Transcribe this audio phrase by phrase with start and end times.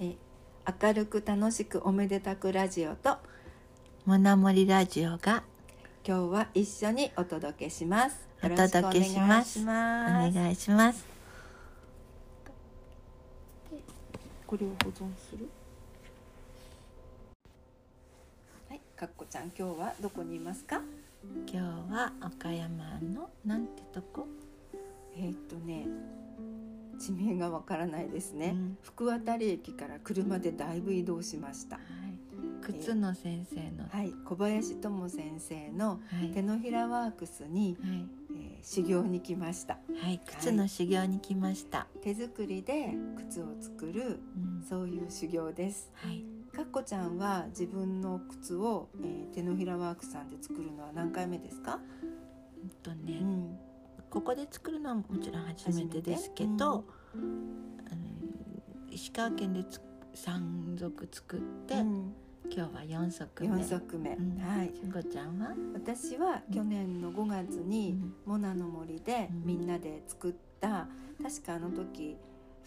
[0.00, 0.14] え
[0.80, 3.16] 明るく楽しくおめでたくラジオと
[4.06, 5.42] モナモリラジオが
[6.06, 8.28] 今日は一緒にお届けします。
[8.40, 11.04] お届けしますお願いします。
[14.46, 15.48] これを保存する？
[18.68, 20.80] はい、かっこちゃん、今日はどこにいますか？
[21.52, 24.28] 今日は岡山のなんてとこ？
[25.16, 25.86] えーっとね。
[26.98, 31.76] 地名がわからないですね、うん福渡駅から車でだいぶ移動しました。
[31.76, 31.86] はい。
[32.60, 33.84] 靴の先生の。
[33.84, 36.28] ははい、小林智先生のい。
[36.34, 38.06] 手のひらワークスに、はい。
[38.30, 39.78] えー修行に来ました。
[40.02, 40.20] はい。
[40.26, 41.86] 靴の修行に来ました。
[42.02, 44.64] 手作りで靴を作るうん。
[44.68, 45.90] そういう修行です。
[45.94, 46.24] はい。
[46.52, 51.78] かっこちゃんは自分の靴を、えー手のひらワークさんで作るのは何回目ですか？
[52.62, 53.56] うんとね、ん、
[54.10, 57.24] ここで作るのはもちろん初めてですけど、あの
[58.90, 59.80] 石川県でつ
[60.14, 62.14] 三足作って、うん
[62.50, 63.48] 今日は四足目。
[63.48, 64.72] 四足目、うんはい。
[64.74, 65.54] しんごちゃんは？
[65.74, 70.88] 私は去年の5月に、うんモナの森でうんみんなで作った、
[71.22, 72.16] 確かあの時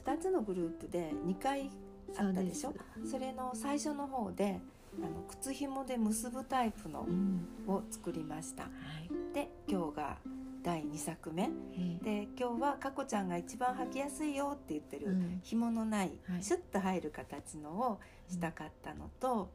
[0.05, 1.72] 2つのグループで2回
[2.16, 2.73] あったでしょ？
[3.09, 4.59] それの最初の方で
[5.00, 7.48] あの靴紐で結ぶタイプのうん。
[7.67, 9.33] を作りましたはい。
[9.33, 10.17] で今日が
[10.64, 11.50] 第2作目。
[11.73, 15.40] えーで今日はかこちゃんが一番履きやすいよって言ってる、うん。
[15.44, 16.44] 紐のない、はい。
[16.44, 19.50] シュッと入る形のをしたかったのと、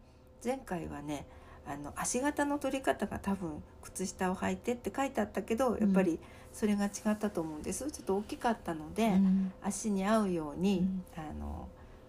[0.44, 1.26] 前回はね
[1.66, 6.20] あの足型の取り方が多分靴下を履いてって書いてあったけどやっぱり
[6.52, 7.90] それが違ったと思うんです。
[7.90, 9.52] ちょっと大きかったので、うん。
[9.62, 11.04] 足に合うように、うん。
[11.16, 11.68] あの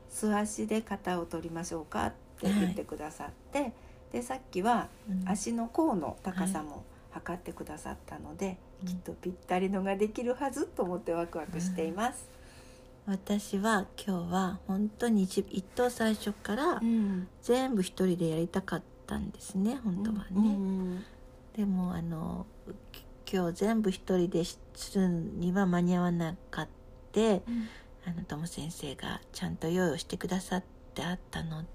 [0.09, 3.73] 素足で型を取りましょうかって言ってくださって、
[4.11, 5.29] でさっきはうん。
[5.29, 6.83] 足の甲の高さも
[7.19, 8.87] 測ってくださったので、うん。
[8.87, 12.27] きっとぴったりのができるはずと思ってワクワクしています。
[13.05, 17.27] 私は今日は本当に一一等最初からうん。
[17.41, 21.05] 全部一人でやりたかったんですね本当はね、うん
[21.55, 22.45] でもあの
[23.25, 24.59] き今日全部一人です
[24.95, 26.67] るには間に合わなかっ
[27.13, 27.41] て
[28.05, 31.67] あの友先生がちゃんと用意をしてくださってあったので、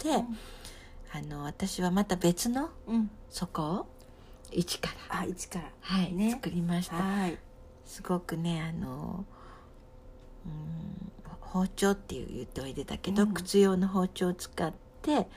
[1.11, 3.09] あの私はまた別のうん。
[3.29, 3.87] 底を
[4.53, 5.65] 一から、あ一から。
[5.81, 6.31] はいね。
[6.31, 6.95] 作りました。
[6.95, 7.37] はい。
[7.85, 9.25] すごくねあの
[10.45, 13.33] うん包丁っていう言っておいでたけど、うん。
[13.33, 15.27] 靴用の包丁を使って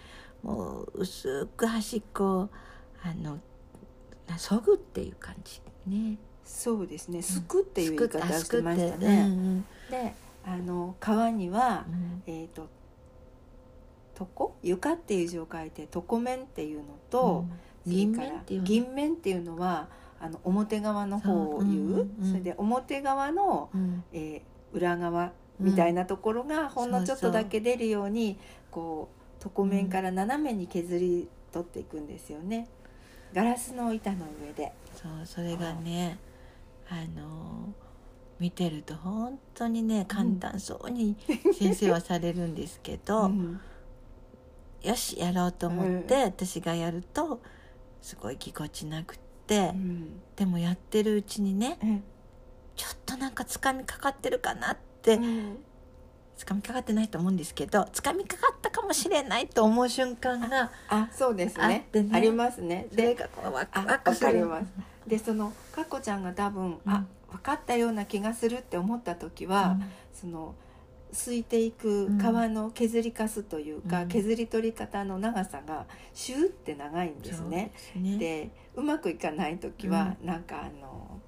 [0.42, 2.48] もう薄く端っこを
[3.02, 3.38] あの
[4.26, 6.18] なそぐっていう感じね。
[6.44, 7.22] そうですね。
[7.22, 9.20] すくっていう言い方してましたうんね。
[9.20, 9.64] うん。
[9.90, 12.22] であの皮には、うん。
[12.26, 12.68] えっ、と
[14.18, 14.52] 床？
[14.62, 17.52] 床っていう字を書いて床面っていうのと、うん
[17.86, 18.66] 銀面っていうの？
[18.66, 19.88] 銀面っていうのは
[20.20, 21.94] あの表側の方を言うそううんう？
[21.94, 22.30] んうん。
[22.30, 24.04] それで表側の、うん。
[24.12, 28.36] えー裏側みたいなところがほんのちょっとだけ出るように、
[28.70, 29.08] こ
[29.40, 32.68] う床面から斜めに削り取っていくんですよね。
[33.32, 34.72] ガラスの板の上で。
[34.94, 36.18] そうそれがね
[36.90, 37.72] あの
[38.38, 41.16] 見てると本当にね簡単そうに
[41.58, 43.60] 先生はされるんですけど、うん。
[44.82, 47.40] よしやろうと思って、私がやると
[48.06, 49.18] すごいぎこちなくっ
[49.48, 50.20] て、うん。
[50.36, 52.04] でもやってるうちにねうん。
[52.76, 55.18] ちょっとなんかつかみかかってるかなって、
[56.36, 62.08] つかみかかってないと思うんですけどつかみかかったかもしれないと思う瞬間があそうですあねね。
[62.12, 62.86] ありますね。
[62.92, 64.48] でがこうワクワクする。
[65.04, 67.08] でそのかっこちゃんが多分、あうん。
[67.32, 69.78] 分かったような気がするって思った時は、
[70.14, 70.54] その
[71.16, 74.08] すいていく皮の削りかすというか、うん。
[74.08, 77.72] 削り取り方の長さがシューって長いんですね。
[77.74, 78.18] ですね。
[78.18, 81.20] でうまくいかない時は、なんかあの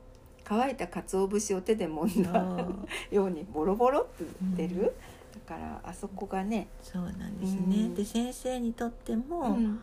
[0.44, 2.66] 乾いた鰹節を手で揉んだ
[3.10, 4.24] ようにボロボロって
[4.56, 4.92] 出る、
[5.32, 7.94] だからあそこがね、そうなんですね、うん。
[7.94, 9.80] で先生にとっても、うん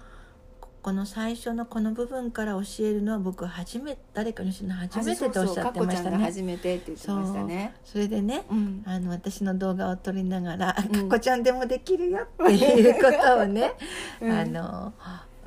[0.86, 7.76] この最初のこの部分から教えるのは僕は初め誰かの人の初めてとおっしゃってましたそうそう初めてって言ってましたね。
[7.84, 8.84] それでねうん。
[8.86, 10.92] あの私の動画を撮りながら「うん。
[10.92, 13.74] かっこちゃんでもできるよ」っていうことをね、
[14.22, 14.32] うん。
[14.32, 14.94] あの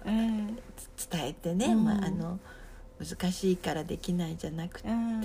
[0.07, 0.59] うん。
[0.97, 1.85] つ伝えてね、うん。
[1.85, 2.41] まあ、あの
[2.99, 5.23] 難しいからできないじゃなくて、うん。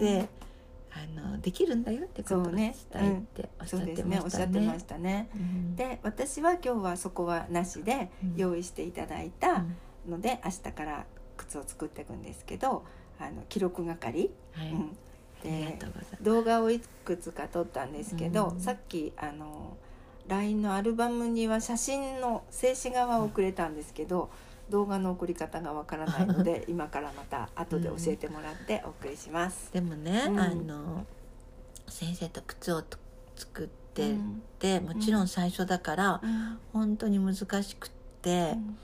[0.92, 4.22] あのできるんだよってことを伝えておっしゃってましたね。
[4.24, 4.84] おっしゃってまねし。
[4.84, 5.30] たね。
[5.34, 5.76] うん。
[5.76, 8.34] で私は今日はそこはなしでうん。
[8.36, 9.66] 用意していただいた
[10.10, 11.06] ので、明日から
[11.38, 12.84] 靴を作っていくんですけど
[13.20, 14.98] あの記録係、はい、うん、
[15.44, 15.80] で。
[16.22, 19.78] 動画をいくつか撮ったんですけど、うんさっきあの
[20.28, 24.30] LINE のアルバムには写真の静止画は送れたんですけど、
[24.70, 29.74] 動画の送り方がわからないので 今からまた後で教えてもらってお送りします。
[29.74, 30.40] でもね、うん。
[30.40, 31.06] あの
[31.90, 32.98] 先生と靴をと
[33.36, 34.16] 作っって
[34.60, 36.60] て、もちろん最初だからうん。
[36.74, 37.92] 本当に難しくっ
[38.22, 38.78] て、うん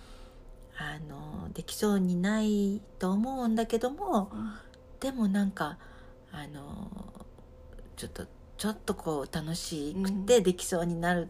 [0.79, 4.31] あのできそうにないと思うんだけども
[5.01, 5.77] でもなんか
[6.31, 6.89] あの
[7.97, 8.25] ちょっと
[8.57, 11.29] ちょっとこう楽しくてできそうになる、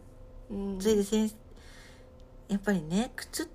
[0.50, 0.80] うん。
[0.80, 1.34] それで先生
[2.48, 3.48] やっぱりね靴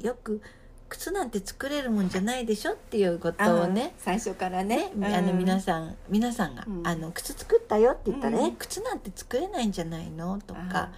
[0.00, 0.40] よく
[0.88, 4.92] 靴なんて作れるもんじゃないでしょっていうことをね最初からね。
[4.94, 6.86] ね、あの皆んさん皆さんが、うん。
[6.86, 8.46] あの靴作ったよって言ったら、うん。
[8.46, 10.90] え靴なんて作れないんじゃないのとか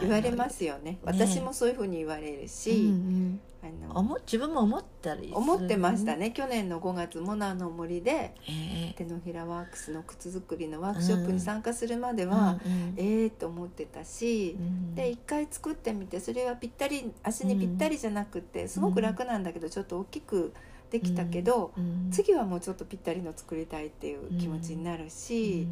[0.00, 0.98] 言われますよね。
[1.02, 6.30] 私もそういうふうに言われるし、うんあうん、の思自分も思ったり思ってましたね。
[6.30, 8.94] 去年の5月モナの森でええ。
[8.96, 12.94] 手のひらワークスの靴作りのワークショップに参加するまでは、うんうん。
[12.96, 20.52] ええと思ってたしう、んで一回作ってみてそれはぴったり足にぴったりじゃなくてすごく楽なんだけどちょっと大きく
[20.90, 25.68] できたけど、うん次はもうちょっとぴったりの作りたいっていう気持ちになるし、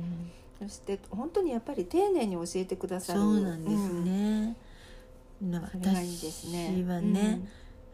[0.61, 3.21] そして本当にやっぱり丁寧に教えてくださる。
[3.21, 4.57] そうなんですね、
[5.41, 6.75] なそれがいいですね。
[6.79, 7.41] 私はね、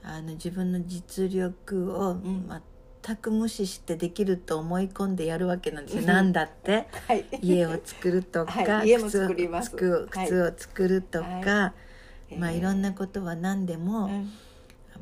[0.03, 2.49] あの自分の実力をん。
[3.05, 6.07] 全く無視してできると思い込んでやるわけなんですよ、うん。
[6.07, 6.87] なんだって。
[6.93, 7.25] う んはい。
[7.43, 8.99] 家を作るとか、 はい。
[8.99, 9.77] 作ります。
[10.11, 11.73] 靴を作るとか、は
[12.39, 14.33] まあいろんなことは何でも、うん。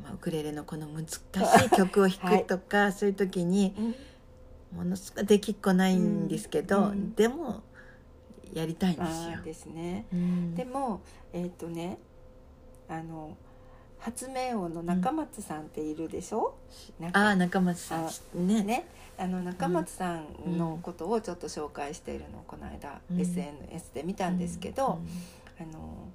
[0.03, 3.95] まあ、ウクレレのこの難しい曲を弾くとか、そういう時にうん
[4.75, 7.63] ものすごいできっこないんですけど、うんでも
[8.53, 9.41] やりたいんですよ。
[9.43, 10.05] ですね。
[10.13, 10.55] うん。
[10.55, 11.01] でも
[11.33, 11.97] えっ、とね
[12.87, 13.35] あの
[13.97, 16.55] 発明王の中松さんっているでしょ、
[16.99, 18.47] なんあ中松さん。
[18.47, 18.63] ね。
[18.63, 18.85] ね。
[19.17, 23.21] あの中松さんのことをちょっと紹介しているのをこの間、うん。
[23.21, 24.99] SNS で見たんですけど、
[25.59, 26.09] あの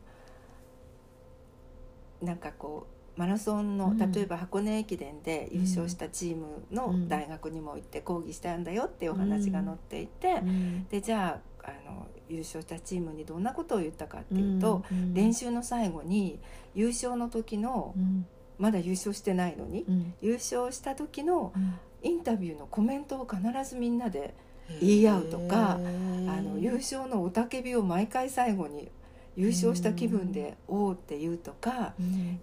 [2.22, 4.12] なんかこうマラソンのうん。
[4.12, 10.86] 例えば箱根駅伝で優勝したチームの大学にも行って講義したんだよっていうお話が載っていて、うん。
[10.88, 15.12] でじゃああの優勝したチームにどんなことを言ったかっていうと、うん。
[15.12, 16.38] 練習の最後に
[16.74, 18.26] 優勝の時のうん。
[18.58, 20.14] まだ優勝してないのに、うん。
[20.20, 21.78] 優勝した時のうん。
[22.00, 24.32] インタビューのコメントを必ずみんなで
[24.80, 28.88] 言い合うとかあの優勝の雄たけびを毎回最後に
[29.36, 32.40] 優勝した気分で「おお」って言うとかうん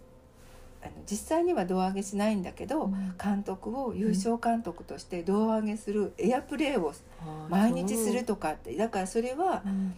[0.85, 3.15] あの実際には胴上げしないんだけど、うん。
[3.21, 6.93] 監督を優勝監督として胴上げするエアプレーを
[7.49, 9.95] 毎日するとかってだからそれはうん。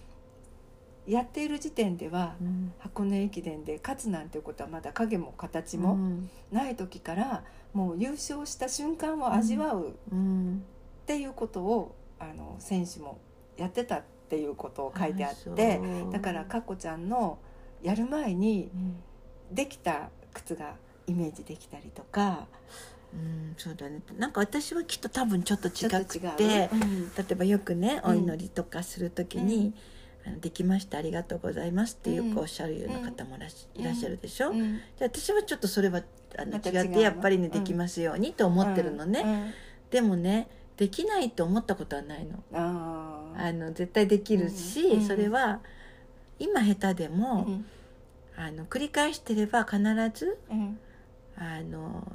[1.05, 2.73] やっている時点ではうん。
[2.79, 6.29] 箱根駅伝で勝つなんていうことはまだ影も形うもん。
[6.51, 7.43] ない時から
[7.73, 10.63] もう優勝した瞬間を味わううん。
[11.03, 13.19] っていうことをあの選手も
[13.57, 15.81] やってたっていうことを書いてあっあて
[16.11, 17.39] だからかっこちゃんの
[17.81, 18.95] やる前にうん。
[19.49, 20.75] できた靴が
[21.07, 22.47] イメージできたりとか。
[23.13, 24.01] うんそうだね。
[24.17, 27.15] なんか私はきっと多分ちょっと違くてう、うん。
[27.15, 28.11] 例えばよくねうん。
[28.11, 29.73] お祈りとかする時に、
[30.25, 32.33] あのできましたありがとうございます」ってようん。
[32.33, 33.81] くおっしゃるような方もらし、うん。
[33.81, 34.77] いらっしゃるでしょ、うん。
[34.77, 36.03] で私はちょっとそれは
[36.37, 39.53] あの違ってやっぱりねうんできますようにと思ってるのね、うん。
[39.89, 42.43] でもねできないと思ったことはないの。
[42.51, 45.07] あの絶対できるし、うん。
[45.07, 45.61] それは
[46.39, 47.65] 今下手でも、うん
[48.37, 49.79] あの繰り返してれば必
[50.13, 50.79] ずうん。
[51.35, 52.09] あの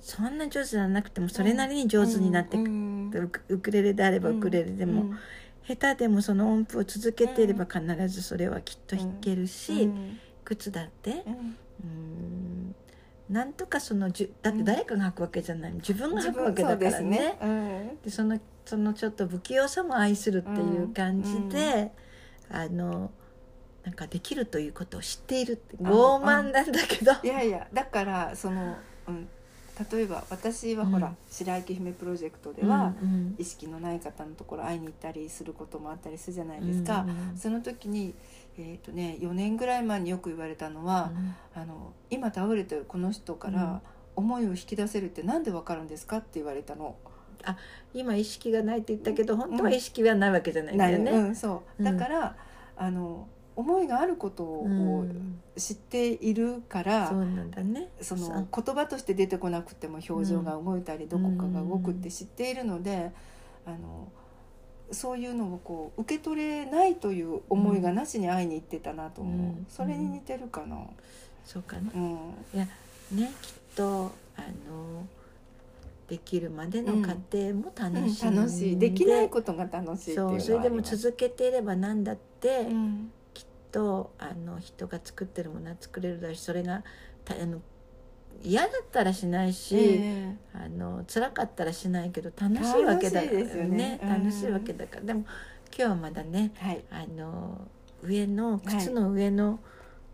[0.00, 5.18] そんな上手じゃなくてもそれなりに上手になってくる、うんウクレレであればウクレレでも、うん。
[5.66, 10.18] 下手でもその音符を続けていれば必ずそれはきっと弾けるし、うん。
[10.44, 11.56] 靴だってうん。
[11.84, 12.74] うん。
[13.30, 15.72] なんとかそのじゅだって誰かが履くわけじゃない。
[15.72, 16.92] 自分が自履くわけだからね。
[16.92, 17.38] すね。
[17.42, 17.98] うん。
[18.04, 21.90] でそのそのちょっと不器用さも愛するっていう感じで、
[22.50, 23.10] あの
[23.86, 27.12] なんかできるということを知っているってあ傲慢なんだけど。
[27.22, 28.76] いやいやだからその、
[29.06, 29.28] うん、
[29.92, 31.16] 例えば私はほら、うん。
[31.30, 38.12] 白雪姫プロジェクトでは、うん意識のない方のところ会いに行ったりすることもあったりするじゃないですか、うんその時に、
[38.58, 41.12] えーとね、4年ぐらい前によく言われたのは、
[41.54, 43.82] あの今倒れてるこの人から
[44.16, 46.96] 思いを引き出せるってなんでわかるんですかって言われたの。
[47.94, 51.12] 今意識がないって言ったけど本当は意識はないわけじゃないんだよね。
[51.12, 51.82] うん、そう。
[51.84, 51.96] うん。
[51.98, 52.36] だから、
[52.76, 55.00] あの思いがあることうん。
[55.00, 55.06] を
[55.56, 57.88] 知っているから、そうなんだね。
[58.02, 63.10] その言葉として出てこなくても表情が動いたりどこかが動くって知っているので、
[63.64, 64.08] あの
[64.92, 69.66] そういうのをこう受け取れないという思いがなしに会いに行ってたなと思う、うん。
[69.68, 70.76] それに似てるかな。
[71.44, 71.90] そうかな。
[71.94, 72.16] うん。
[73.12, 75.06] ねきっとあの
[76.08, 78.78] できるまでの過程も楽しい、楽しい。
[78.78, 83.10] できないことが楽しいっていうのはそうそれでも続けていればなんだって、うん
[83.76, 86.82] とあの人が作ってるものは作れるだしそれが
[87.26, 87.60] たあの
[88.42, 93.30] 嫌だったらしないし、えあの辛かったらしないけど楽しいわけだよ
[93.64, 93.98] ね。
[94.02, 94.08] うん。
[94.08, 95.02] 楽しいわけだから。
[95.02, 95.28] でも今
[95.76, 96.84] 日はまだねはい。
[96.90, 97.66] あの
[98.02, 98.60] 上のはい。
[98.78, 99.58] 靴の上の、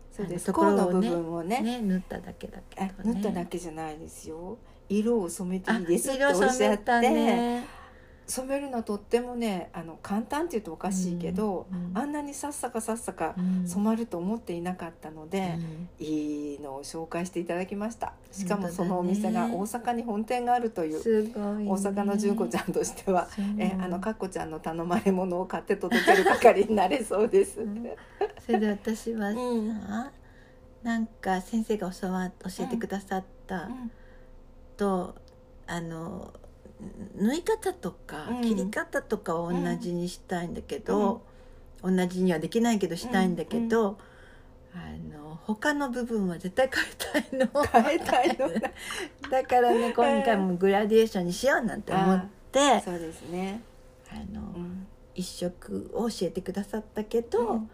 [0.09, 0.45] そうです。
[0.45, 1.09] ところ甲の部をね。
[1.09, 3.13] 分をねね縫っただけだけあどね。
[3.15, 4.57] 縫っただけじゃないですよ。
[4.87, 7.65] 色を染めてあいいですって色おっしゃ染めったね
[8.27, 13.67] 染めるのとってもねあの簡単って言うとおかしいけど、うんあんなにさっさかさっさかうん。
[13.67, 15.55] 染まると思っていなかったので、
[15.99, 16.05] うん。
[16.05, 18.13] いいのを紹介していただきました。
[18.31, 21.33] しかもそのお店が大阪に本店があるという、ね、
[21.67, 23.27] 大阪の純子ちゃんとしては、
[23.57, 27.61] えあのかっこちゃんの頼まれ物を買って届ける係になれそうです。
[27.61, 27.87] うん。
[28.45, 29.67] それで私はさ、うん。
[30.83, 33.69] なんか先生が教わ教えてくださった
[34.77, 35.15] と、
[35.67, 36.33] あの
[37.15, 38.41] 縫い方とかうん。
[38.41, 41.21] 切り方とかは同じにしたいんだけど、
[41.81, 43.97] 同じにはできないけどしたいんだけど、
[44.73, 44.77] あ
[45.15, 46.83] の他の部分は絶対変
[47.21, 47.63] えたいの。
[47.63, 48.49] 変えたいの？
[49.29, 53.61] だからね今回もグラデーションにしようなんて思ってそうですね。
[54.11, 54.87] あの、うん。
[55.15, 57.69] 一色を教えてくださったけど、うん。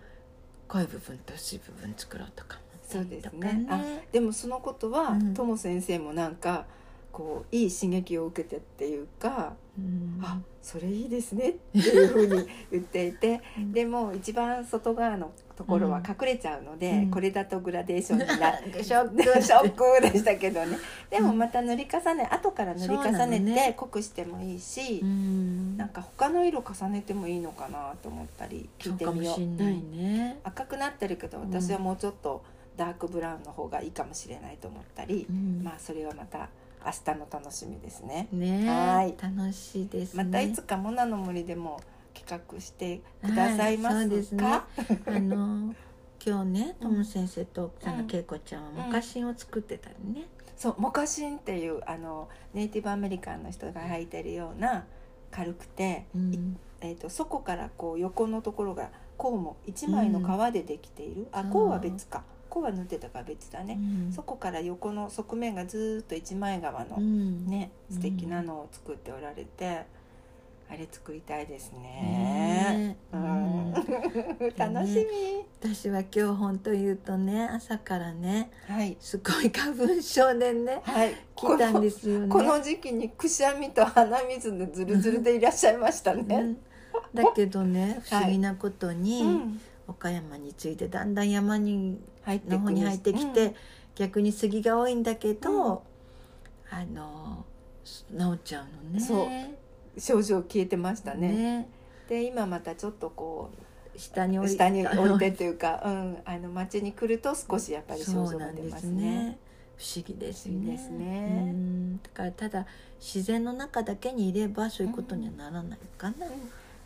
[0.68, 3.66] 濃い部分と薄い部分作ろうとかそうですね。
[3.70, 6.66] あでもそのことはうんとも、先生もなんか
[7.12, 10.20] こういい刺激を受けてっていうか、うん。
[10.22, 13.72] あそれいいですねっていうふうに言っていてうん。
[13.72, 17.12] でも一番外側のところは隠れちゃうので、うん。
[17.12, 20.78] これだとグラデーションになって ショックショックでしたけどね。
[21.10, 23.74] でもまた塗り重ね後から塗り重ねてね。
[23.78, 25.78] 濃くしてもいいし、うん。
[25.78, 29.42] なんか他の色重ねてもいいのかなと思ったり聞いうてみよう。
[29.42, 29.58] うん
[29.92, 32.44] ね、赤くなってるけどうん私はもうちょっと
[32.78, 35.62] ダークブラウンの方がいいかもしれないと思ったり、うん。
[35.64, 36.50] まあそれはまた
[36.86, 38.28] 明日の楽しみですね。
[38.32, 39.16] ねはい。
[39.22, 40.24] 楽しいですね。
[40.24, 41.82] またいつかモナの森でも
[42.14, 44.46] 企画してくださいますか、はいそうですね。
[45.08, 45.76] あの
[46.26, 54.86] 今日ねトム先生と奥さんうんが恵子ちゃんはモカシンを作ってたりね、そうモカシンっていうあのネイティブアメリカンの人が履いてるような
[55.32, 56.58] 軽くて、うん。
[56.82, 61.52] えー、とそこからこう横のところが甲も一枚の革でできている、あそう。
[61.52, 64.12] 甲は別か甲は縫ってたから別だうね、ん。
[64.12, 67.46] そこから横の側面がずーっと一枚革の、うん。
[67.48, 67.96] ねうん。
[67.96, 69.86] 素敵なのを作っておられて、
[70.72, 71.80] あれ作りたいですね。
[71.82, 73.74] ねうん、
[74.56, 78.96] 楽しみ、私は今日本当言うとね朝からねはい。
[79.00, 81.16] すごい花粉症でねはい。
[81.36, 82.28] 来たんですよね。
[82.30, 86.36] この時期にくしゃみと鼻水でズルズルでいらっしゃいましたね。
[86.36, 86.58] うん。
[87.16, 92.60] だけどね 不思議なことに、うん、岡山についてだんだん山に入ってくる。
[92.60, 93.56] の方に入ってきて、うん。
[93.96, 95.80] 逆に杉が多いんだけど、うん。
[96.72, 97.46] あの
[97.88, 99.00] 治っちゃうのね。
[99.00, 100.00] そう。
[100.00, 101.28] 症状消えてましたね。
[101.30, 101.70] ね。
[102.08, 103.52] で今またちょっとこ
[103.96, 104.66] う下に置いて
[105.28, 109.26] っていうか、うん、あの町に来ると少しやっぱり症状が出ますすね。
[109.26, 109.40] ね。
[109.78, 110.72] 不思議ですね。
[110.72, 111.52] ですね。
[111.52, 112.02] うん。
[112.02, 112.66] だからただ
[113.00, 116.28] 自然の中だけにいればそういうことにはならないかな、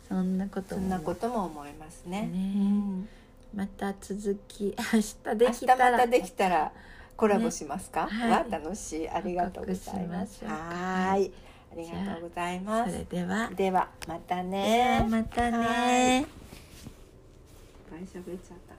[0.08, 2.22] そんなこともそんなことも思いますね。
[2.22, 3.08] ねうん
[3.54, 5.00] また続き明
[5.32, 6.72] 日できたらまたできたら
[7.16, 8.06] コラボしますか？
[8.06, 9.08] ねはいわ楽しい。
[9.08, 10.44] ありがとうございます。
[10.44, 11.32] はーい。
[11.72, 12.98] ありがとうございまそす。
[12.98, 15.06] れではではまたね。
[15.08, 16.26] またはねいっ
[17.90, 18.73] ぱい喋っちゃった。